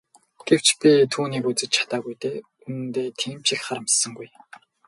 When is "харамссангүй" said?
3.67-4.27